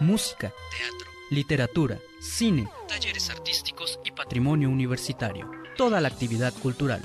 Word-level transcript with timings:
música, 0.00 0.52
teatro, 0.70 1.10
literatura, 1.30 1.98
cine, 2.20 2.68
talleres 2.86 3.30
artísticos 3.30 3.98
y 4.04 4.10
patrimonio 4.10 4.68
universitario. 4.68 5.50
Toda 5.76 6.00
la 6.00 6.08
actividad 6.08 6.52
cultural. 6.54 7.00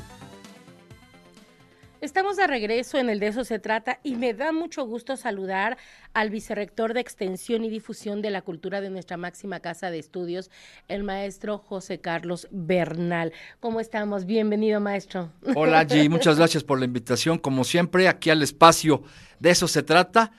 Estamos 2.01 2.35
de 2.35 2.47
regreso 2.47 2.97
en 2.97 3.11
el 3.11 3.19
de 3.19 3.27
eso 3.27 3.43
se 3.43 3.59
trata 3.59 3.99
y 4.01 4.15
me 4.15 4.33
da 4.33 4.51
mucho 4.51 4.83
gusto 4.85 5.15
saludar 5.15 5.77
al 6.13 6.31
vicerrector 6.31 6.95
de 6.95 6.99
Extensión 6.99 7.63
y 7.63 7.69
Difusión 7.69 8.23
de 8.23 8.31
la 8.31 8.41
Cultura 8.41 8.81
de 8.81 8.89
nuestra 8.89 9.17
máxima 9.17 9.59
casa 9.59 9.91
de 9.91 9.99
estudios, 9.99 10.49
el 10.87 11.03
maestro 11.03 11.59
José 11.59 12.01
Carlos 12.01 12.47
Bernal. 12.49 13.33
¿Cómo 13.59 13.79
estamos? 13.79 14.25
Bienvenido, 14.25 14.81
maestro. 14.81 15.31
Hola, 15.55 15.85
G. 15.85 16.09
Muchas 16.09 16.37
gracias 16.37 16.63
por 16.63 16.79
la 16.79 16.85
invitación. 16.85 17.37
Como 17.37 17.63
siempre, 17.63 18.07
aquí 18.07 18.31
al 18.31 18.41
espacio 18.41 19.03
de 19.39 19.51
eso 19.51 19.67
se 19.67 19.83
trata. 19.83 20.31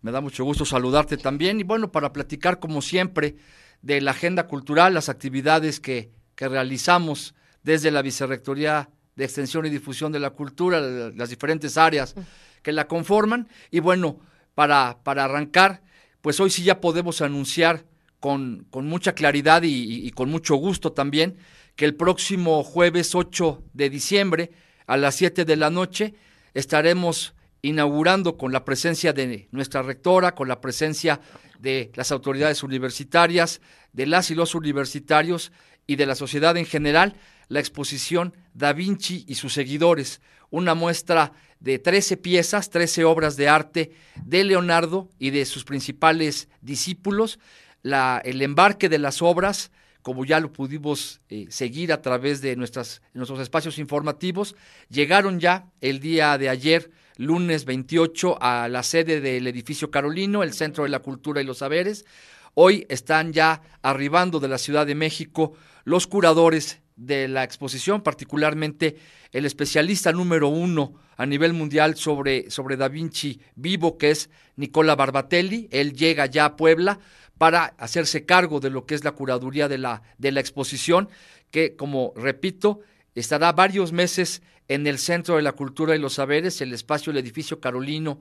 Me 0.00 0.12
da 0.12 0.20
mucho 0.20 0.44
gusto 0.44 0.64
saludarte 0.64 1.16
también 1.16 1.60
y 1.60 1.64
bueno, 1.64 1.90
para 1.90 2.12
platicar 2.12 2.60
como 2.60 2.82
siempre 2.82 3.36
de 3.82 4.00
la 4.00 4.12
agenda 4.12 4.46
cultural, 4.46 4.94
las 4.94 5.08
actividades 5.08 5.80
que, 5.80 6.10
que 6.34 6.48
realizamos 6.48 7.34
desde 7.62 7.90
la 7.90 8.02
Vicerrectoría 8.02 8.90
de 9.16 9.24
extensión 9.24 9.66
y 9.66 9.70
difusión 9.70 10.12
de 10.12 10.20
la 10.20 10.30
cultura, 10.30 10.80
las 10.80 11.28
diferentes 11.28 11.76
áreas 11.76 12.14
que 12.62 12.72
la 12.72 12.86
conforman. 12.86 13.48
Y 13.70 13.80
bueno, 13.80 14.20
para, 14.54 14.98
para 15.02 15.24
arrancar, 15.24 15.82
pues 16.20 16.38
hoy 16.40 16.50
sí 16.50 16.62
ya 16.62 16.80
podemos 16.80 17.20
anunciar 17.20 17.84
con, 18.20 18.66
con 18.70 18.86
mucha 18.86 19.14
claridad 19.14 19.62
y, 19.64 20.10
con 20.12 20.30
mucho 20.30 20.56
gusto 20.56 20.92
también 20.92 21.36
que 21.76 21.84
el 21.84 21.94
próximo 21.94 22.64
jueves 22.64 23.14
8 23.14 23.62
de 23.72 23.90
diciembre 23.90 24.50
a 24.86 24.96
las 24.96 25.14
7 25.16 25.44
de 25.44 25.56
la 25.56 25.70
noche 25.70 26.14
estaremos 26.54 27.34
inaugurando 27.62 28.36
con 28.36 28.52
la 28.52 28.64
presencia 28.64 29.12
de 29.12 29.48
nuestra 29.50 29.82
rectora, 29.82 30.34
con 30.34 30.48
la 30.48 30.60
presencia 30.60 31.20
de 31.58 31.90
las 31.94 32.12
autoridades 32.12 32.62
universitarias, 32.62 33.60
de 33.92 34.06
las 34.06 34.30
y 34.30 34.34
los 34.34 34.54
universitarios 34.54 35.52
y 35.86 35.96
de 35.96 36.06
la 36.06 36.14
sociedad 36.14 36.56
en 36.56 36.66
general, 36.66 37.14
la 37.48 37.60
exposición 37.60 38.34
Da 38.54 38.72
Vinci 38.72 39.24
y 39.26 39.34
sus 39.34 39.54
seguidores, 39.54 40.20
una 40.50 40.74
muestra 40.74 41.32
de 41.60 41.78
13 41.78 42.16
piezas, 42.16 42.70
13 42.70 43.04
obras 43.04 43.36
de 43.36 43.48
arte 43.48 43.92
de 44.24 44.44
Leonardo 44.44 45.08
y 45.18 45.30
de 45.30 45.44
sus 45.44 45.64
principales 45.64 46.48
discípulos. 46.60 47.38
El 47.82 48.42
embarque 48.42 48.88
de 48.88 48.98
las 48.98 49.22
obras, 49.22 49.70
como 50.02 50.24
ya 50.24 50.40
lo 50.40 50.52
pudimos 50.52 51.20
eh, 51.28 51.46
seguir 51.50 51.92
a 51.92 52.02
través 52.02 52.40
de 52.40 52.56
nuestros 52.56 53.00
espacios 53.40 53.78
informativos, 53.78 54.54
llegaron 54.88 55.40
ya 55.40 55.66
el 55.80 56.00
día 56.00 56.38
de 56.38 56.48
ayer, 56.48 56.90
lunes 57.18 57.64
28, 57.64 58.38
a 58.40 58.68
la 58.68 58.82
sede 58.82 59.20
del 59.20 59.46
edificio 59.46 59.90
Carolino, 59.90 60.42
el 60.42 60.54
Centro 60.54 60.84
de 60.84 60.90
la 60.90 61.00
Cultura 61.00 61.42
y 61.42 61.44
los 61.44 61.58
Saberes. 61.58 62.06
Hoy 62.54 62.86
están 62.88 63.32
ya 63.32 63.60
arribando 63.82 64.40
de 64.40 64.48
la 64.48 64.56
Ciudad 64.56 64.86
de 64.86 64.94
México 64.94 65.52
los 65.84 66.06
curadores 66.06 66.80
de 66.96 67.28
la 67.28 67.44
exposición, 67.44 68.02
particularmente 68.02 68.96
el 69.32 69.44
especialista 69.46 70.12
número 70.12 70.48
uno 70.48 70.94
a 71.16 71.26
nivel 71.26 71.52
mundial 71.52 71.96
sobre, 71.96 72.50
sobre 72.50 72.76
Da 72.76 72.88
Vinci 72.88 73.40
vivo, 73.56 73.98
que 73.98 74.10
es 74.10 74.30
Nicola 74.56 74.94
Barbatelli. 74.94 75.68
Él 75.72 75.92
llega 75.92 76.26
ya 76.26 76.44
a 76.44 76.56
Puebla 76.56 77.00
para 77.36 77.64
hacerse 77.78 78.24
cargo 78.24 78.60
de 78.60 78.70
lo 78.70 78.86
que 78.86 78.94
es 78.94 79.04
la 79.04 79.12
curaduría 79.12 79.68
de 79.68 79.78
la, 79.78 80.02
de 80.18 80.32
la 80.32 80.40
exposición, 80.40 81.08
que, 81.50 81.76
como 81.76 82.12
repito, 82.16 82.80
estará 83.18 83.52
varios 83.52 83.92
meses 83.92 84.42
en 84.68 84.86
el 84.86 84.98
Centro 84.98 85.36
de 85.36 85.42
la 85.42 85.52
Cultura 85.52 85.96
y 85.96 85.98
los 85.98 86.14
Saberes, 86.14 86.60
el 86.60 86.72
espacio 86.72 87.12
del 87.12 87.22
edificio 87.22 87.60
Carolino 87.60 88.20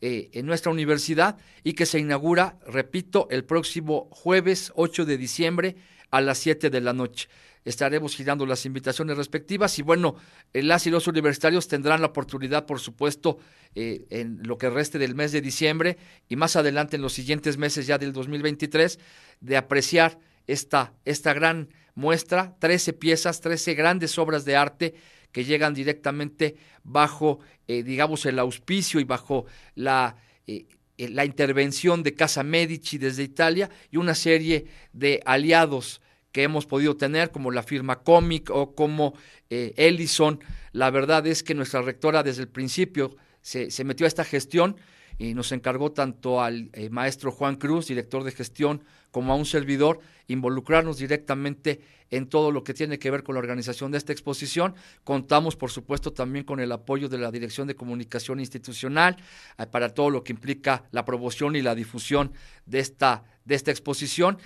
eh, 0.00 0.28
en 0.32 0.46
nuestra 0.46 0.70
universidad, 0.70 1.38
y 1.64 1.72
que 1.72 1.86
se 1.86 1.98
inaugura, 1.98 2.58
repito, 2.66 3.28
el 3.30 3.44
próximo 3.44 4.08
jueves 4.10 4.72
8 4.74 5.06
de 5.06 5.16
diciembre 5.16 5.76
a 6.10 6.20
las 6.20 6.38
7 6.38 6.70
de 6.70 6.80
la 6.80 6.92
noche. 6.92 7.28
Estaremos 7.64 8.14
girando 8.14 8.46
las 8.46 8.64
invitaciones 8.64 9.16
respectivas 9.16 9.76
y 9.80 9.82
bueno, 9.82 10.14
las 10.52 10.86
y 10.86 10.90
los 10.90 11.08
universitarios 11.08 11.66
tendrán 11.66 12.00
la 12.00 12.06
oportunidad, 12.06 12.64
por 12.64 12.78
supuesto, 12.78 13.38
eh, 13.74 14.06
en 14.10 14.38
lo 14.44 14.56
que 14.56 14.70
reste 14.70 15.00
del 15.00 15.16
mes 15.16 15.32
de 15.32 15.40
diciembre 15.40 15.98
y 16.28 16.36
más 16.36 16.54
adelante 16.54 16.94
en 16.94 17.02
los 17.02 17.12
siguientes 17.12 17.58
meses 17.58 17.88
ya 17.88 17.98
del 17.98 18.12
2023, 18.12 19.00
de 19.40 19.56
apreciar 19.56 20.20
esta, 20.46 20.92
esta 21.04 21.32
gran 21.32 21.68
muestra, 21.96 22.54
13 22.60 22.92
piezas, 22.92 23.40
13 23.40 23.74
grandes 23.74 24.16
obras 24.18 24.44
de 24.44 24.54
arte 24.54 24.94
que 25.32 25.44
llegan 25.44 25.74
directamente 25.74 26.54
bajo, 26.84 27.40
eh, 27.66 27.82
digamos, 27.82 28.24
el 28.26 28.38
auspicio 28.38 29.00
y 29.00 29.04
bajo 29.04 29.46
la... 29.74 30.16
Eh, 30.46 30.66
la 30.98 31.26
intervención 31.26 32.02
de 32.02 32.14
Casa 32.14 32.42
Medici 32.42 32.96
desde 32.96 33.22
Italia 33.22 33.68
y 33.90 33.98
una 33.98 34.14
serie 34.14 34.64
de 34.94 35.20
aliados 35.26 36.00
que 36.36 36.42
hemos 36.42 36.66
podido 36.66 36.98
tener, 36.98 37.30
como 37.30 37.50
la 37.50 37.62
firma 37.62 38.02
Comic 38.02 38.50
o 38.50 38.74
como 38.74 39.14
eh, 39.48 39.72
Ellison. 39.78 40.38
La 40.72 40.90
verdad 40.90 41.26
es 41.26 41.42
que 41.42 41.54
nuestra 41.54 41.80
rectora 41.80 42.22
desde 42.22 42.42
el 42.42 42.48
principio 42.48 43.16
se, 43.40 43.70
metió 43.84 44.04
a 44.04 44.08
esta 44.08 44.22
gestión 44.22 44.76
y 45.18 45.34
nos 45.34 45.52
encargó 45.52 45.92
tanto 45.92 46.42
al 46.42 46.70
eh, 46.72 46.90
maestro 46.90 47.32
Juan 47.32 47.56
Cruz, 47.56 47.88
director 47.88 48.24
de 48.24 48.32
gestión, 48.32 48.84
como 49.10 49.32
a 49.32 49.36
un 49.36 49.46
servidor, 49.46 50.00
involucrarnos 50.28 50.98
directamente 50.98 51.80
en 52.10 52.28
todo 52.28 52.52
lo 52.52 52.62
que 52.62 52.74
tiene 52.74 52.98
que 52.98 53.10
ver 53.10 53.22
con 53.22 53.34
la 53.34 53.40
organización 53.40 53.90
de 53.90 53.98
esta 53.98 54.12
exposición. 54.12 54.74
Contamos, 55.04 55.56
por 55.56 55.70
supuesto, 55.70 56.12
también 56.12 56.44
con 56.44 56.60
el 56.60 56.70
apoyo 56.70 57.08
de 57.08 57.18
la 57.18 57.30
Dirección 57.30 57.66
de 57.66 57.74
Comunicación 57.74 58.40
Institucional 58.40 59.16
eh, 59.58 59.66
para 59.66 59.94
todo 59.94 60.10
lo 60.10 60.22
que 60.22 60.32
implica 60.32 60.84
la 60.90 61.04
promoción 61.04 61.56
y 61.56 61.62
la 61.62 61.74
difusión 61.74 62.32
de 62.66 62.80
esta, 62.80 63.24
de 63.44 63.54
esta 63.54 63.70
exposición. 63.70 64.38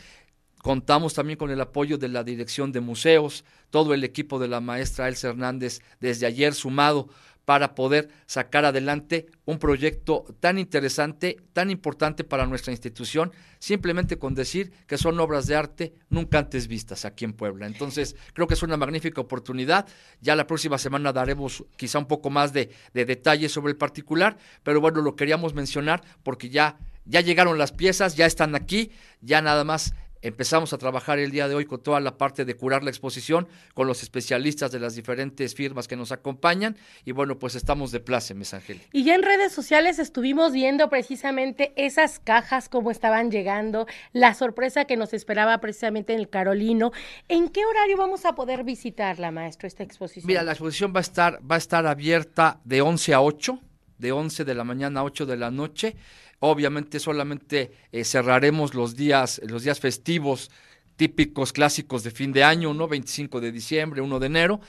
Contamos 0.63 1.15
también 1.15 1.39
con 1.39 1.51
el 1.51 1.61
apoyo 1.61 1.97
de 1.97 2.09
la 2.09 2.23
Dirección 2.23 2.71
de 2.71 2.81
Museos, 2.81 3.45
todo 3.71 3.95
el 3.95 4.05
equipo 4.05 4.39
de 4.39 4.49
la 4.49 4.61
maestra 4.61 5.09
Elsa 5.09 5.29
Hernández 5.29 5.81
desde 6.01 6.27
ayer 6.27 6.55
sumado 6.55 7.09
para 7.47 7.75
poder 7.75 8.11
sacar 8.27 8.65
adelante 8.65 9.27
un 9.45 9.59
proyecto 9.59 10.25
tan 10.39 10.59
interesante, 10.59 11.37
tan 11.53 11.71
importante 11.71 12.23
para 12.23 12.47
nuestra 12.47 12.73
institución, 12.73 13.33
simplemente 13.59 14.19
con 14.19 14.35
decir 14.35 14.71
que 14.87 14.99
son 14.99 15.19
obras 15.19 15.47
de 15.47 15.57
arte 15.57 15.95
nunca 16.11 16.39
antes 16.39 16.69
vistas 16.69 17.05
aquí 17.05 17.25
en 17.25 17.33
Puebla. 17.33 17.67
Entonces, 17.67 18.15
creo 18.35 18.47
que 18.47 18.55
es 18.55 18.63
una 18.63 18.77
magnífica 18.77 19.21
oportunidad. 19.21 19.89
Ya 20.21 20.37
la 20.37 20.47
próxima 20.47 20.79
semana 20.79 21.13
daremos 21.13 21.65
quizá 21.77 21.99
un 21.99 22.07
poco 22.07 22.31
más 22.31 22.53
de, 22.53 22.71
de 22.93 23.05
detalles 23.05 23.51
sobre 23.51 23.73
el 23.73 23.79
particular, 23.79 24.37
pero 24.63 24.81
bueno, 24.81 25.01
lo 25.01 25.17
queríamos 25.17 25.55
mencionar 25.55 26.03
porque 26.23 26.51
ya, 26.51 26.79
ya 27.05 27.23
llegaron 27.23 27.59
las 27.59 27.73
piezas, 27.73 28.15
ya 28.15 28.27
están 28.27 28.55
aquí, 28.55 28.93
ya 29.23 29.43
nada 29.43 29.65
más 29.65 29.95
Empezamos 30.23 30.75
a 30.75 30.79
trabajar 30.79 31.19
el 31.19 31.31
día 31.31 31.49
de 31.49 31.55
hoy 31.55 31.65
con 31.65 31.83
toda 31.83 31.99
la 31.99 32.19
parte 32.19 32.45
de 32.45 32.55
curar 32.55 32.85
la 32.85 32.91
exposición, 32.91 33.49
con 33.73 33.87
los 33.87 34.03
especialistas 34.03 34.71
de 34.71 34.79
las 34.79 34.95
diferentes 34.95 35.55
firmas 35.55 35.89
que 35.89 35.97
nos 35.97 36.13
acompañan. 36.13 36.77
Y 37.07 37.13
bueno, 37.13 37.39
pues 37.39 37.55
estamos 37.55 37.91
de 37.91 38.01
plácemes, 38.01 38.53
Ángel. 38.53 38.83
Y 38.93 39.05
ya 39.05 39.15
en 39.15 39.23
redes 39.23 39.53
sociales 39.53 39.99
estuvimos 39.99 40.53
viendo 40.53 40.91
precisamente 40.91 41.73
esas 41.77 42.19
cajas, 42.19 42.69
cómo 42.69 42.91
estaban 42.91 43.31
llegando, 43.31 43.87
la 44.13 44.35
sorpresa 44.35 44.85
que 44.85 44.99
nos 44.99 45.15
esperaba 45.15 45.59
precisamente 45.59 46.13
en 46.13 46.21
el 46.21 46.29
Carolino. 46.29 46.93
¿En 47.29 47.49
qué 47.49 47.65
horario 47.65 47.97
vamos 47.97 48.27
a 48.27 48.35
poder 48.35 48.63
visitarla, 48.63 49.31
maestro, 49.31 49.69
esta 49.69 49.85
exposición? 49.85 50.27
Mira, 50.27 50.43
la 50.43 50.53
exposición 50.53 50.93
va 50.95 50.99
a 50.99 51.03
estar, 51.03 51.41
va 51.51 51.55
a 51.55 51.59
estar 51.59 51.87
abierta 51.87 52.61
de 52.65 52.83
11 52.83 53.15
a 53.15 53.23
8, 53.23 53.59
de 53.97 54.13
11 54.13 54.45
de 54.45 54.55
la 54.55 54.65
mañana 54.65 55.01
a 55.01 55.05
8 55.05 55.25
de 55.25 55.37
la 55.39 55.51
noche. 55.51 55.97
Obviamente 56.41 56.99
solamente 56.99 57.73
eh, 57.93 58.05
cerraremos 58.05 58.75
los 58.75 58.97
días, 58.97 59.41
los 59.45 59.63
días 59.63 59.79
festivos 59.79 60.51
típicos, 60.97 61.53
clásicos 61.53 62.03
de 62.03 62.11
fin 62.11 62.33
de 62.33 62.45
año, 62.45 62.75
¿no? 62.75 62.89
25 62.89 63.41
de 63.41 63.53
diciembre, 63.53 64.01
1 64.01 64.19
de 64.19 64.27
enero, 64.27 64.61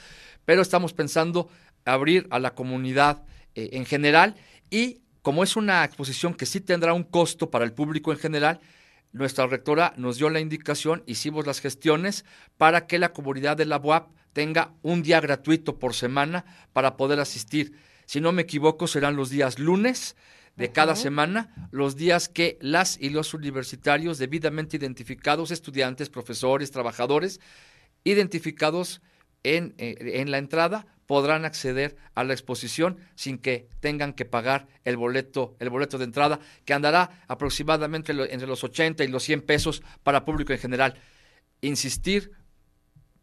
pero 0.46 0.62
estamos 0.62 0.94
pensando 0.94 1.50
abrir 1.84 2.28
a 2.30 2.40
la 2.40 2.56
comunidad 2.56 3.24
eh, 3.56 3.70
en 3.74 3.86
general 3.86 4.36
y 4.70 5.02
como 5.22 5.44
es 5.44 5.56
una 5.56 5.84
exposición 5.84 6.34
que 6.34 6.46
sí 6.46 6.62
tendrá 6.62 6.94
un 6.94 7.04
costo 7.04 7.52
para 7.52 7.66
el 7.66 7.74
público 7.74 8.12
en 8.12 8.18
general, 8.18 8.60
nuestra 9.14 9.46
rectora 9.46 9.94
nos 9.98 10.18
dio 10.18 10.30
la 10.30 10.40
indicación, 10.40 11.04
hicimos 11.06 11.46
las 11.46 11.60
gestiones 11.60 12.26
para 12.58 12.88
que 12.88 12.98
la 12.98 13.14
comunidad 13.14 13.58
de 13.58 13.66
la 13.66 13.78
UAP 13.78 14.10
tenga 14.34 14.74
un 14.82 15.04
día 15.04 15.20
gratuito 15.20 15.78
por 15.78 15.94
semana 15.94 16.46
para 16.74 16.98
poder 16.98 17.20
asistir. 17.20 17.74
Si 18.06 18.22
no 18.22 18.32
me 18.32 18.44
equivoco, 18.44 18.88
serán 18.88 19.16
los 19.16 19.30
días 19.30 19.60
lunes, 19.60 20.16
de 20.56 20.72
cada 20.72 20.96
semana, 20.96 21.70
los 21.72 21.96
días 21.96 22.30
que 22.30 22.58
las 22.62 23.00
y 23.00 23.10
los 23.10 23.34
universitarios 23.34 24.18
debidamente 24.18 24.78
identificados, 24.78 25.52
estudiantes, 25.52 26.10
profesores, 26.10 26.72
trabajadores, 26.72 27.40
identificados 28.04 29.02
en, 29.44 29.74
eh, 29.78 29.96
en, 30.16 30.30
la 30.30 30.38
entrada, 30.38 30.86
podrán 31.08 31.46
acceder 31.46 31.98
a 32.16 32.24
la 32.24 32.34
exposición 32.34 32.98
sin 33.16 33.38
que 33.38 33.68
tengan 33.80 34.14
que 34.14 34.26
pagar 34.26 34.68
el 34.86 34.98
boleto, 34.98 35.56
el 35.60 35.70
boleto 35.70 35.98
de 35.98 36.06
entrada, 36.06 36.40
que 36.64 36.74
andará 36.74 37.24
aproximadamente 37.28 38.12
entre 38.12 38.48
los 38.48 38.64
80 38.64 39.04
y 39.04 39.08
los 39.08 39.24
100 39.24 39.42
pesos 39.42 39.82
para 40.04 40.26
público 40.26 40.54
en 40.54 40.60
general. 40.60 40.96
Insistir, 41.62 42.32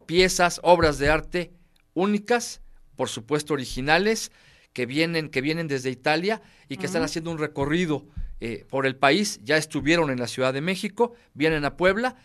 piezas, 0.05 0.59
obras 0.63 0.99
de 0.99 1.09
arte 1.09 1.53
únicas, 1.93 2.61
por 2.95 3.09
supuesto 3.09 3.53
originales, 3.53 4.31
que 4.79 4.85
vienen, 4.85 5.27
que 5.27 5.41
vienen 5.41 5.67
desde 5.67 5.89
Italia 5.89 6.41
y 6.69 6.77
que 6.77 6.85
están 6.85 7.03
haciendo 7.03 7.31
un 7.31 7.37
recorrido 7.37 8.07
eh, 8.39 8.65
por 8.69 8.85
el 8.85 8.95
país, 8.95 9.41
ya 9.43 9.57
estuvieron 9.57 10.09
en 10.09 10.19
la 10.19 10.27
Ciudad 10.27 10.53
de 10.53 10.61
México, 10.61 11.15
vienen 11.33 11.65
a 11.65 11.75
Puebla 11.75 12.15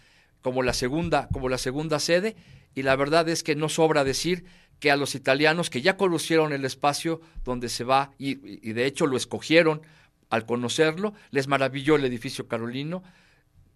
como 0.41 0.63
la 0.63 0.73
segunda, 0.73 1.27
como 1.33 1.49
la 1.49 1.59
segunda 1.59 1.99
sede, 1.99 2.37
y 2.73 2.83
la 2.83 2.95
verdad 2.95 3.29
es 3.29 3.43
que 3.43 3.57
no 3.57 3.69
sobra 3.69 4.05
decir 4.05 4.45
que 4.79 4.93
a 4.93 4.97
los 4.97 5.17
italianos 5.17 5.69
que 5.69 5.83
ya 5.83 5.97
conocieron 5.97 6.53
el 6.53 6.65
espacio 6.65 7.21
donde 7.43 7.69
se 7.69 7.83
va, 7.83 8.13
y, 8.19 8.37
de 8.37 8.87
hecho 8.87 9.09
lo 9.09 9.17
escogieron 9.17 9.83
al 10.31 10.47
conocerlo, 10.47 11.13
les 11.33 11.49
maravilló 11.49 11.97
el 11.97 12.05
edificio 12.05 12.47
carolino. 12.47 13.03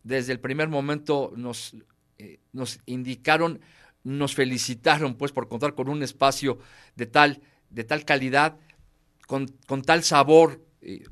Desde 0.04 0.30
el 0.30 0.38
primer 0.38 0.68
momento 0.68 1.32
nos, 1.34 1.74
eh, 2.18 2.38
nos 2.52 2.78
indicaron, 2.86 3.60
nos 4.04 4.36
felicitaron 4.36 5.16
pues 5.16 5.32
por 5.32 5.48
contar 5.48 5.74
con 5.74 5.88
un 5.88 6.04
espacio 6.04 6.60
de 6.94 7.06
tal, 7.06 7.42
de 7.70 7.82
tal 7.82 8.04
calidad, 8.04 8.56
con, 9.28 9.46
con 9.66 9.82
tal 9.82 10.02
sabor 10.02 10.64
eh, 10.80 11.04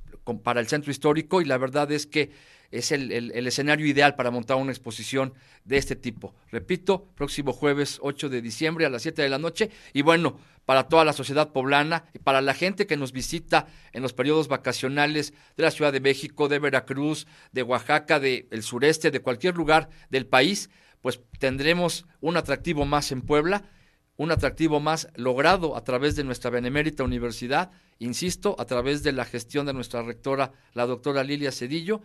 para 0.43 0.59
el 0.59 0.67
centro 0.67 0.91
histórico, 0.91 1.41
y 1.41 1.45
la 1.45 1.59
verdad 1.59 1.93
es 1.93 2.07
que 2.07 2.33
es 2.71 2.91
el, 2.91 3.31
escenario 3.47 3.87
ideal 3.87 4.17
para 4.17 4.31
montar 4.31 4.57
una 4.57 4.73
exposición 4.73 5.35
de 5.65 5.77
este 5.77 5.95
tipo. 5.95 6.35
Repito, 6.51 7.09
próximo 7.15 7.53
jueves 7.53 7.99
8 8.03 8.29
de 8.29 8.43
diciembre 8.43 8.87
a 8.87 8.91
las 8.91 9.03
7 9.03 9.23
de 9.23 9.29
la 9.29 9.39
noche. 9.39 9.71
Y 9.93 10.03
bueno, 10.03 10.39
para 10.65 10.89
toda 10.89 11.05
la 11.05 11.13
sociedad 11.13 11.53
poblana 11.53 12.07
y 12.13 12.19
para 12.19 12.41
la 12.41 12.55
gente 12.55 12.87
que 12.87 12.97
nos 12.97 13.13
visita 13.13 13.67
en 13.93 14.03
los 14.03 14.15
periodos 14.15 14.49
vacacionales 14.49 15.33
de 15.57 15.63
la 15.63 15.71
Ciudad 15.71 15.93
de 15.93 16.01
México, 16.01 16.49
de 16.49 16.59
Veracruz, 16.59 17.27
de 17.53 17.63
Oaxaca, 17.63 18.19
del 18.19 18.63
sureste, 18.63 19.11
de 19.11 19.21
cualquier 19.21 19.55
lugar 19.55 19.89
del 20.11 20.27
país, 20.27 20.71
pues 21.03 21.21
tendremos 21.39 22.07
un 22.21 22.37
atractivo 22.37 22.85
más 22.85 23.13
en 23.13 23.21
Puebla 23.21 23.71
un 24.17 24.31
atractivo 24.31 24.81
más 24.81 25.09
logrado 25.15 25.77
a 25.77 25.85
través 25.85 26.17
de 26.17 26.25
nuestra 26.25 26.51
benemérita 26.51 27.05
universidad, 27.05 27.71
insisto, 27.99 28.57
a 28.59 28.65
través 28.65 29.03
de 29.03 29.13
la 29.13 29.25
gestión 29.25 29.67
de 29.67 29.73
nuestra 29.73 30.03
rectora, 30.03 30.53
la 30.75 30.87
doctora 30.87 31.25
Lilia 31.25 31.53
Cedillo, 31.53 32.03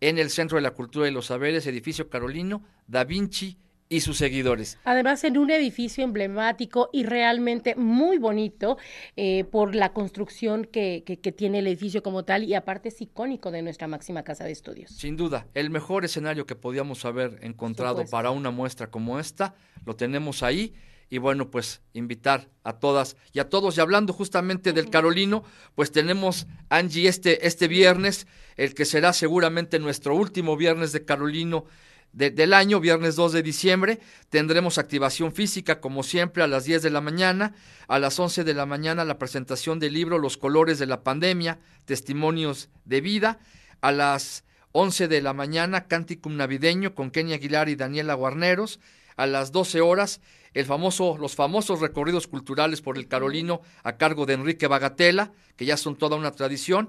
en 0.00 0.18
el 0.18 0.30
Centro 0.30 0.56
de 0.56 0.62
la 0.62 0.72
Cultura 0.72 1.08
y 1.08 1.12
los 1.12 1.26
Saberes, 1.26 1.66
edificio 1.66 2.08
Carolino, 2.08 2.62
Da 2.86 3.04
Vinci 3.04 3.58
y 3.92 4.00
sus 4.00 4.16
seguidores. 4.16 4.78
Además, 4.84 5.24
en 5.24 5.36
un 5.36 5.50
edificio 5.50 6.04
emblemático 6.04 6.88
y 6.92 7.02
realmente 7.02 7.74
muy 7.74 8.18
bonito 8.18 8.78
eh, 9.16 9.44
por 9.44 9.74
la 9.74 9.92
construcción 9.92 10.64
que, 10.64 11.02
que, 11.04 11.32
tiene 11.32 11.58
el 11.58 11.66
edificio 11.66 12.00
como 12.02 12.24
tal 12.24 12.44
y 12.44 12.54
aparte 12.54 12.88
es 12.90 13.00
icónico 13.00 13.50
de 13.50 13.62
nuestra 13.62 13.88
máxima 13.88 14.22
casa 14.22 14.44
de 14.44 14.52
estudios. 14.52 14.92
Sin 14.92 15.16
duda, 15.16 15.48
el 15.54 15.70
mejor 15.70 16.04
escenario 16.04 16.46
que 16.46 16.54
podíamos 16.54 17.04
haber 17.04 17.40
encontrado 17.42 18.06
para 18.06 18.30
una 18.30 18.52
muestra 18.52 18.90
como 18.90 19.18
esta, 19.18 19.56
lo 19.84 19.96
tenemos 19.96 20.44
ahí 20.44 20.72
y 21.10 21.18
bueno, 21.18 21.50
pues 21.50 21.82
invitar 21.92 22.48
a 22.62 22.74
todas 22.74 23.16
y 23.32 23.40
a 23.40 23.48
todos. 23.48 23.76
Y 23.76 23.80
hablando 23.80 24.12
justamente 24.12 24.72
del 24.72 24.90
Carolino, 24.90 25.42
pues 25.74 25.90
tenemos, 25.90 26.46
Angie, 26.68 27.08
este, 27.08 27.46
este 27.48 27.66
viernes, 27.66 28.28
el 28.56 28.74
que 28.74 28.84
será 28.84 29.12
seguramente 29.12 29.80
nuestro 29.80 30.14
último 30.14 30.56
viernes 30.56 30.92
de 30.92 31.04
Carolino 31.04 31.66
del 32.12 32.54
año, 32.54 32.80
viernes 32.80 33.14
2 33.14 33.32
de 33.32 33.42
diciembre, 33.42 34.00
tendremos 34.30 34.78
activación 34.78 35.32
física 35.32 35.80
como 35.80 36.02
siempre 36.02 36.42
a 36.42 36.48
las 36.48 36.64
10 36.64 36.82
de 36.82 36.90
la 36.90 37.00
mañana, 37.00 37.54
a 37.86 38.00
las 38.00 38.18
11 38.18 38.42
de 38.42 38.54
la 38.54 38.66
mañana 38.66 39.04
la 39.04 39.18
presentación 39.18 39.78
del 39.78 39.94
libro 39.94 40.18
Los 40.18 40.36
colores 40.36 40.80
de 40.80 40.86
la 40.86 41.04
pandemia, 41.04 41.60
testimonios 41.84 42.68
de 42.84 43.00
vida, 43.00 43.38
a 43.80 43.92
las 43.92 44.44
11 44.72 45.06
de 45.06 45.22
la 45.22 45.34
mañana 45.34 45.86
Cánticum 45.86 46.36
navideño 46.36 46.94
con 46.94 47.10
Kenia 47.10 47.36
Aguilar 47.36 47.68
y 47.68 47.76
Daniela 47.76 48.14
Guarneros, 48.14 48.80
a 49.20 49.26
las 49.26 49.52
12 49.52 49.82
horas 49.82 50.22
el 50.54 50.64
famoso, 50.64 51.18
los 51.18 51.36
famosos 51.36 51.80
recorridos 51.80 52.26
culturales 52.26 52.80
por 52.80 52.96
el 52.96 53.06
Carolino 53.06 53.60
a 53.84 53.98
cargo 53.98 54.24
de 54.24 54.32
Enrique 54.32 54.66
Bagatela, 54.66 55.32
que 55.56 55.66
ya 55.66 55.76
son 55.76 55.96
toda 55.96 56.16
una 56.16 56.32
tradición. 56.32 56.88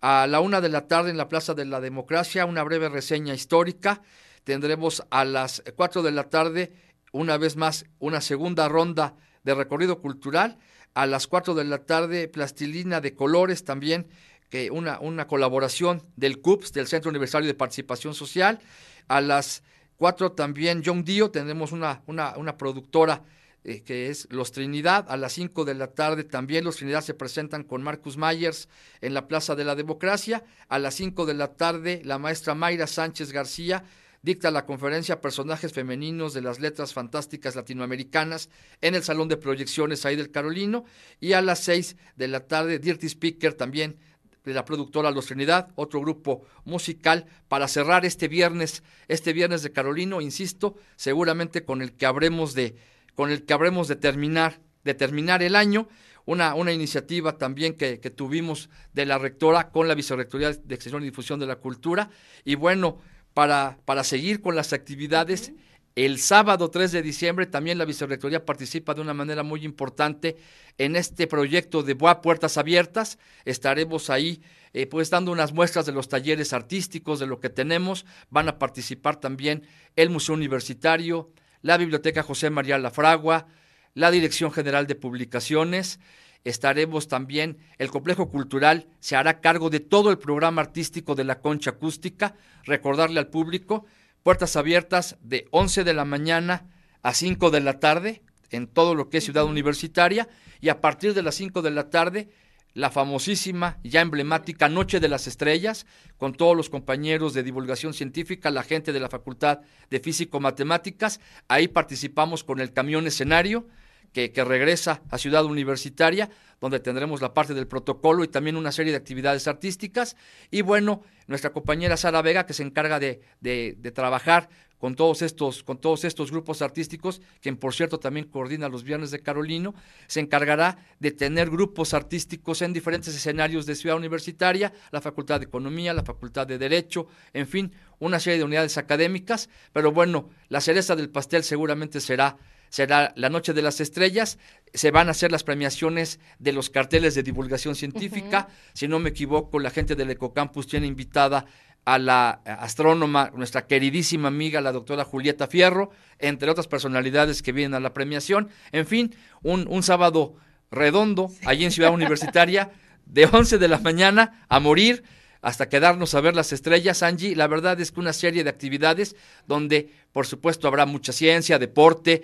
A 0.00 0.28
la 0.28 0.38
una 0.38 0.60
de 0.60 0.68
la 0.68 0.86
tarde 0.86 1.10
en 1.10 1.16
la 1.16 1.28
Plaza 1.28 1.54
de 1.54 1.64
la 1.64 1.80
Democracia, 1.80 2.46
una 2.46 2.62
breve 2.62 2.88
reseña 2.88 3.34
histórica. 3.34 4.00
Tendremos 4.44 5.02
a 5.10 5.24
las 5.24 5.62
cuatro 5.74 6.02
de 6.02 6.12
la 6.12 6.30
tarde, 6.30 6.72
una 7.10 7.36
vez 7.36 7.56
más, 7.56 7.84
una 7.98 8.20
segunda 8.20 8.68
ronda 8.68 9.16
de 9.42 9.54
recorrido 9.54 10.00
cultural. 10.00 10.58
A 10.94 11.06
las 11.06 11.26
cuatro 11.26 11.54
de 11.54 11.64
la 11.64 11.78
tarde, 11.78 12.28
plastilina 12.28 13.00
de 13.00 13.14
colores 13.14 13.64
también, 13.64 14.06
que 14.50 14.70
una, 14.70 15.00
una 15.00 15.26
colaboración 15.26 16.04
del 16.14 16.40
CUPS, 16.40 16.72
del 16.72 16.86
Centro 16.86 17.10
Universitario 17.10 17.48
de 17.48 17.54
Participación 17.54 18.14
Social. 18.14 18.60
A 19.08 19.20
las 19.20 19.64
Cuatro 20.02 20.32
también 20.32 20.82
John 20.84 21.04
Dio, 21.04 21.30
tenemos 21.30 21.70
una, 21.70 22.02
una, 22.08 22.36
una 22.36 22.56
productora 22.56 23.22
eh, 23.62 23.82
que 23.82 24.08
es 24.08 24.26
Los 24.32 24.50
Trinidad. 24.50 25.06
A 25.08 25.16
las 25.16 25.34
cinco 25.34 25.64
de 25.64 25.74
la 25.74 25.92
tarde 25.92 26.24
también 26.24 26.64
Los 26.64 26.78
Trinidad 26.78 27.02
se 27.02 27.14
presentan 27.14 27.62
con 27.62 27.84
Marcus 27.84 28.16
Myers 28.16 28.68
en 29.00 29.14
la 29.14 29.28
Plaza 29.28 29.54
de 29.54 29.64
la 29.64 29.76
Democracia. 29.76 30.42
A 30.68 30.80
las 30.80 30.96
cinco 30.96 31.24
de 31.24 31.34
la 31.34 31.54
tarde 31.54 32.02
la 32.04 32.18
maestra 32.18 32.56
Mayra 32.56 32.88
Sánchez 32.88 33.30
García 33.30 33.84
dicta 34.22 34.50
la 34.50 34.66
conferencia 34.66 35.20
Personajes 35.20 35.72
Femeninos 35.72 36.34
de 36.34 36.42
las 36.42 36.58
Letras 36.58 36.92
Fantásticas 36.92 37.54
Latinoamericanas 37.54 38.48
en 38.80 38.96
el 38.96 39.04
Salón 39.04 39.28
de 39.28 39.36
Proyecciones 39.36 40.04
ahí 40.04 40.16
del 40.16 40.32
Carolino. 40.32 40.84
Y 41.20 41.34
a 41.34 41.42
las 41.42 41.60
seis 41.60 41.94
de 42.16 42.26
la 42.26 42.40
tarde 42.40 42.80
Dirty 42.80 43.06
Speaker 43.06 43.54
también 43.54 44.00
de 44.44 44.54
la 44.54 44.64
productora 44.64 45.10
Los 45.10 45.26
Trinidad, 45.26 45.68
otro 45.76 46.00
grupo 46.00 46.44
musical, 46.64 47.26
para 47.48 47.68
cerrar 47.68 48.04
este 48.04 48.28
viernes, 48.28 48.82
este 49.08 49.32
viernes 49.32 49.62
de 49.62 49.72
Carolino, 49.72 50.20
insisto, 50.20 50.76
seguramente 50.96 51.64
con 51.64 51.82
el 51.82 51.92
que 51.92 52.06
habremos 52.06 52.54
de, 52.54 52.76
con 53.14 53.30
el 53.30 53.44
que 53.44 53.52
habremos 53.52 53.88
de 53.88 53.96
terminar, 53.96 54.60
de 54.84 54.94
terminar 54.94 55.42
el 55.42 55.56
año, 55.56 55.88
una, 56.24 56.54
una 56.54 56.72
iniciativa 56.72 57.36
también 57.38 57.74
que, 57.74 57.98
que, 57.98 58.10
tuvimos 58.10 58.70
de 58.92 59.06
la 59.06 59.18
rectora 59.18 59.70
con 59.70 59.88
la 59.88 59.94
Vicerrectoría 59.94 60.52
de 60.52 60.74
Extensión 60.74 61.02
y 61.02 61.06
Difusión 61.06 61.40
de 61.40 61.46
la 61.46 61.56
Cultura, 61.56 62.10
y 62.44 62.54
bueno, 62.54 62.98
para, 63.34 63.78
para 63.84 64.04
seguir 64.04 64.40
con 64.40 64.56
las 64.56 64.72
actividades. 64.72 65.52
El 65.94 66.18
sábado 66.18 66.70
3 66.70 66.90
de 66.90 67.02
diciembre 67.02 67.44
también 67.44 67.76
la 67.76 67.84
Vicerrectoría 67.84 68.46
participa 68.46 68.94
de 68.94 69.02
una 69.02 69.12
manera 69.12 69.42
muy 69.42 69.62
importante 69.62 70.38
en 70.78 70.96
este 70.96 71.26
proyecto 71.26 71.82
de 71.82 71.92
Boa 71.92 72.22
Puertas 72.22 72.56
Abiertas. 72.56 73.18
Estaremos 73.44 74.08
ahí 74.08 74.40
eh, 74.72 74.86
pues 74.86 75.10
dando 75.10 75.32
unas 75.32 75.52
muestras 75.52 75.84
de 75.84 75.92
los 75.92 76.08
talleres 76.08 76.54
artísticos, 76.54 77.20
de 77.20 77.26
lo 77.26 77.40
que 77.40 77.50
tenemos. 77.50 78.06
Van 78.30 78.48
a 78.48 78.58
participar 78.58 79.20
también 79.20 79.66
el 79.94 80.08
Museo 80.08 80.34
Universitario, 80.34 81.30
la 81.60 81.76
Biblioteca 81.76 82.22
José 82.22 82.48
María 82.48 82.78
Lafragua, 82.78 83.46
la 83.92 84.10
Dirección 84.10 84.50
General 84.50 84.86
de 84.86 84.94
Publicaciones. 84.94 86.00
Estaremos 86.44 87.06
también, 87.06 87.58
el 87.76 87.90
Complejo 87.90 88.30
Cultural 88.30 88.88
se 88.98 89.14
hará 89.14 89.40
cargo 89.40 89.68
de 89.68 89.80
todo 89.80 90.10
el 90.10 90.18
programa 90.18 90.62
artístico 90.62 91.14
de 91.14 91.24
la 91.24 91.40
Concha 91.40 91.72
Acústica. 91.72 92.34
Recordarle 92.64 93.20
al 93.20 93.28
público 93.28 93.84
puertas 94.22 94.56
abiertas 94.56 95.16
de 95.22 95.46
11 95.50 95.84
de 95.84 95.94
la 95.94 96.04
mañana 96.04 96.66
a 97.02 97.14
5 97.14 97.50
de 97.50 97.60
la 97.60 97.80
tarde 97.80 98.22
en 98.50 98.66
todo 98.66 98.94
lo 98.94 99.08
que 99.08 99.18
es 99.18 99.24
ciudad 99.24 99.44
universitaria 99.44 100.28
y 100.60 100.68
a 100.68 100.80
partir 100.80 101.14
de 101.14 101.22
las 101.22 101.34
5 101.34 101.62
de 101.62 101.70
la 101.70 101.90
tarde 101.90 102.28
la 102.74 102.90
famosísima, 102.90 103.78
ya 103.84 104.00
emblemática 104.00 104.68
Noche 104.68 104.98
de 104.98 105.08
las 105.08 105.26
Estrellas, 105.26 105.86
con 106.16 106.32
todos 106.32 106.56
los 106.56 106.70
compañeros 106.70 107.34
de 107.34 107.42
divulgación 107.42 107.92
científica, 107.92 108.50
la 108.50 108.62
gente 108.62 108.92
de 108.92 109.00
la 109.00 109.10
Facultad 109.10 109.60
de 109.90 110.00
Físico-Matemáticas. 110.00 111.20
Ahí 111.48 111.68
participamos 111.68 112.44
con 112.44 112.60
el 112.60 112.72
camión 112.72 113.06
escenario, 113.06 113.66
que, 114.12 114.30
regresa 114.44 115.02
a 115.10 115.18
Ciudad 115.18 115.44
Universitaria, 115.44 116.30
donde 116.60 116.80
tendremos 116.80 117.20
la 117.20 117.34
parte 117.34 117.54
del 117.54 117.66
protocolo 117.66 118.24
y 118.24 118.28
también 118.28 118.56
una 118.56 118.72
serie 118.72 118.92
de 118.92 118.98
actividades 118.98 119.48
artísticas. 119.48 120.16
Y 120.50 120.62
bueno, 120.62 121.02
nuestra 121.26 121.50
compañera 121.50 121.96
Sara 121.96 122.22
Vega, 122.22 122.46
que 122.46 122.52
se 122.52 122.62
encarga 122.62 123.00
de 123.00 123.92
trabajar 123.94 124.48
con 124.82 124.96
todos 124.96 125.22
estos, 125.22 125.62
con 125.62 125.78
todos 125.78 126.04
estos 126.04 126.32
grupos 126.32 126.60
artísticos, 126.60 127.22
quien 127.40 127.56
por 127.56 127.72
cierto 127.72 128.00
también 128.00 128.26
coordina 128.26 128.68
los 128.68 128.82
Viernes 128.82 129.12
de 129.12 129.20
Carolino, 129.20 129.76
se 130.08 130.18
encargará 130.18 130.76
de 130.98 131.12
tener 131.12 131.50
grupos 131.50 131.94
artísticos 131.94 132.62
en 132.62 132.72
diferentes 132.72 133.14
escenarios 133.14 133.64
de 133.64 133.76
Ciudad 133.76 133.96
Universitaria, 133.96 134.72
la 134.90 135.00
Facultad 135.00 135.38
de 135.38 135.46
Economía, 135.46 135.94
la 135.94 136.02
Facultad 136.02 136.48
de 136.48 136.58
Derecho, 136.58 137.06
en 137.32 137.46
fin, 137.46 137.72
una 138.00 138.18
serie 138.18 138.40
de 138.40 138.44
unidades 138.44 138.76
académicas, 138.76 139.48
pero 139.72 139.92
bueno, 139.92 140.30
la 140.48 140.60
cereza 140.60 140.96
del 140.96 141.10
pastel 141.10 141.44
seguramente 141.44 142.00
será 142.00 142.36
será 142.72 143.12
la 143.16 143.28
Noche 143.28 143.52
de 143.52 143.60
las 143.60 143.82
Estrellas, 143.82 144.38
se 144.72 144.90
van 144.90 145.08
a 145.08 145.10
hacer 145.10 145.30
las 145.30 145.44
premiaciones 145.44 146.20
de 146.38 146.52
los 146.52 146.70
carteles 146.70 147.14
de 147.14 147.22
divulgación 147.22 147.74
científica, 147.74 148.48
si 148.72 148.88
no 148.88 148.98
me 148.98 149.10
equivoco, 149.10 149.58
la 149.58 149.68
gente 149.68 149.94
del 149.94 150.10
Ecocampus 150.10 150.66
tiene 150.66 150.86
invitada 150.86 151.44
a 151.84 151.98
la 151.98 152.30
astrónoma, 152.46 153.30
nuestra 153.34 153.66
queridísima 153.66 154.28
amiga, 154.28 154.62
la 154.62 154.72
doctora 154.72 155.04
Julieta 155.04 155.48
Fierro, 155.48 155.90
entre 156.18 156.50
otras 156.50 156.66
personalidades 156.66 157.42
que 157.42 157.52
vienen 157.52 157.74
a 157.74 157.80
la 157.80 157.92
premiación. 157.92 158.48
En 158.70 158.86
fin, 158.86 159.14
un, 159.42 159.66
un 159.68 159.82
sábado 159.82 160.36
redondo 160.70 161.30
allí 161.44 161.66
en 161.66 161.72
Ciudad 161.72 161.92
Universitaria, 161.92 162.70
de 163.04 163.26
11 163.26 163.58
de 163.58 163.68
la 163.68 163.80
mañana 163.80 164.46
a 164.48 164.60
morir 164.60 165.04
hasta 165.42 165.68
quedarnos 165.68 166.14
a 166.14 166.20
ver 166.20 166.36
las 166.36 166.52
estrellas, 166.52 167.02
Angie. 167.02 167.34
La 167.34 167.48
verdad 167.48 167.78
es 167.80 167.90
que 167.90 167.98
una 167.98 168.12
serie 168.12 168.44
de 168.44 168.50
actividades 168.50 169.16
donde, 169.46 169.92
por 170.12 170.24
supuesto, 170.24 170.68
habrá 170.68 170.86
mucha 170.86 171.12
ciencia, 171.12 171.58
deporte, 171.58 172.22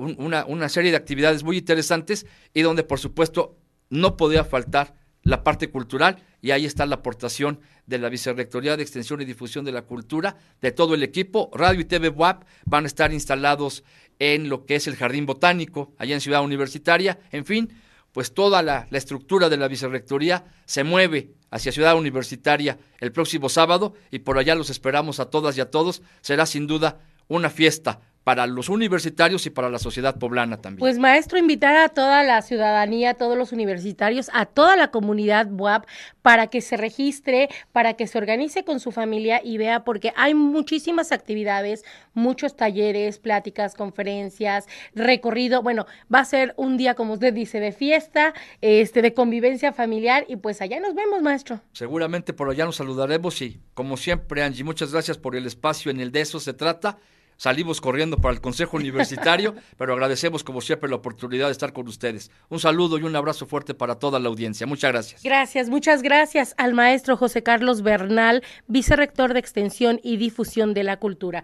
una, 0.00 0.68
serie 0.68 0.90
de 0.90 0.96
actividades 0.96 1.44
muy 1.44 1.58
interesantes 1.58 2.26
y 2.54 2.62
donde, 2.62 2.84
por 2.84 2.98
supuesto, 2.98 3.56
no 3.88 4.16
podía 4.16 4.44
faltar 4.44 4.94
la 5.22 5.44
parte 5.44 5.68
cultural 5.68 6.22
y 6.40 6.52
ahí 6.52 6.64
está 6.64 6.86
la 6.86 6.96
aportación 6.96 7.60
de 7.86 7.98
la 7.98 8.08
Vicerrectoría 8.08 8.76
de 8.76 8.82
Extensión 8.82 9.20
y 9.20 9.26
Difusión 9.26 9.64
de 9.64 9.72
la 9.72 9.82
Cultura, 9.82 10.36
de 10.62 10.72
todo 10.72 10.94
el 10.94 11.02
equipo. 11.02 11.50
Radio 11.52 11.80
y 11.80 11.84
TV 11.84 12.08
WAP 12.08 12.44
van 12.64 12.84
a 12.84 12.86
estar 12.86 13.12
instalados 13.12 13.84
en 14.18 14.48
lo 14.48 14.64
que 14.64 14.76
es 14.76 14.86
el 14.86 14.96
Jardín 14.96 15.26
Botánico, 15.26 15.92
allá 15.98 16.14
en 16.14 16.20
Ciudad 16.20 16.42
Universitaria. 16.42 17.18
En 17.30 17.44
fin, 17.44 17.70
pues 18.12 18.32
toda 18.32 18.62
la, 18.62 18.86
la 18.90 18.98
estructura 18.98 19.48
de 19.48 19.58
la 19.58 19.68
Vicerrectoría 19.68 20.44
se 20.64 20.84
mueve 20.84 21.34
hacia 21.50 21.72
Ciudad 21.72 21.96
Universitaria 21.96 22.78
el 23.00 23.12
próximo 23.12 23.48
sábado 23.48 23.94
y 24.10 24.20
por 24.20 24.38
allá 24.38 24.54
los 24.54 24.70
esperamos 24.70 25.20
a 25.20 25.26
todas 25.26 25.58
y 25.58 25.60
a 25.60 25.70
todos. 25.70 26.00
Será 26.22 26.46
sin 26.46 26.66
duda 26.66 27.00
una 27.28 27.50
fiesta 27.50 28.00
para 28.24 28.46
los 28.46 28.68
universitarios 28.68 29.46
y 29.46 29.50
para 29.50 29.70
la 29.70 29.78
sociedad 29.78 30.18
poblana 30.18 30.60
también. 30.60 30.80
Pues 30.80 30.98
maestro, 30.98 31.38
invitar 31.38 31.74
a 31.76 31.88
toda 31.88 32.22
la 32.22 32.42
ciudadanía, 32.42 33.10
a 33.10 33.14
todos 33.14 33.36
los 33.36 33.52
universitarios, 33.52 34.30
a 34.32 34.46
toda 34.46 34.76
la 34.76 34.90
comunidad 34.90 35.48
WAP 35.50 35.86
para 36.22 36.48
que 36.48 36.60
se 36.60 36.76
registre, 36.76 37.48
para 37.72 37.94
que 37.94 38.06
se 38.06 38.18
organice 38.18 38.62
con 38.64 38.78
su 38.78 38.92
familia 38.92 39.40
y 39.42 39.56
vea, 39.56 39.84
porque 39.84 40.12
hay 40.16 40.34
muchísimas 40.34 41.12
actividades, 41.12 41.84
muchos 42.12 42.56
talleres, 42.56 43.18
pláticas, 43.18 43.74
conferencias, 43.74 44.66
recorrido. 44.94 45.62
Bueno, 45.62 45.86
va 46.12 46.20
a 46.20 46.24
ser 46.24 46.52
un 46.56 46.76
día, 46.76 46.94
como 46.94 47.14
usted 47.14 47.32
dice, 47.32 47.58
de 47.58 47.72
fiesta, 47.72 48.34
este, 48.60 49.00
de 49.00 49.14
convivencia 49.14 49.72
familiar 49.72 50.26
y 50.28 50.36
pues 50.36 50.60
allá 50.60 50.78
nos 50.78 50.94
vemos, 50.94 51.22
maestro. 51.22 51.60
Seguramente 51.72 52.34
por 52.34 52.50
allá 52.50 52.66
nos 52.66 52.76
saludaremos 52.76 53.40
y 53.40 53.60
como 53.72 53.96
siempre, 53.96 54.42
Angie, 54.42 54.62
muchas 54.62 54.92
gracias 54.92 55.16
por 55.16 55.36
el 55.36 55.46
espacio 55.46 55.90
en 55.90 56.00
el 56.00 56.12
de 56.12 56.20
eso 56.20 56.38
se 56.38 56.52
trata 56.52 56.98
salimos 57.40 57.80
corriendo 57.80 58.18
para 58.18 58.34
el 58.34 58.42
Consejo 58.42 58.76
Universitario, 58.76 59.54
pero 59.78 59.94
agradecemos 59.94 60.44
como 60.44 60.60
siempre 60.60 60.90
la 60.90 60.96
oportunidad 60.96 61.46
de 61.46 61.52
estar 61.52 61.72
con 61.72 61.88
ustedes. 61.88 62.30
Un 62.50 62.60
saludo 62.60 62.98
y 62.98 63.04
un 63.04 63.16
abrazo 63.16 63.46
fuerte 63.46 63.72
para 63.72 63.94
toda 63.94 64.18
la 64.18 64.28
audiencia. 64.28 64.66
Muchas 64.66 64.92
gracias. 64.92 65.22
Gracias, 65.22 65.70
muchas 65.70 66.02
gracias 66.02 66.54
al 66.58 66.74
maestro 66.74 67.16
José 67.16 67.42
Carlos 67.42 67.80
Bernal, 67.80 68.42
vicerrector 68.66 69.32
de 69.32 69.40
Extensión 69.40 70.00
y 70.02 70.18
Difusión 70.18 70.74
de 70.74 70.84
la 70.84 70.98
Cultura. 70.98 71.42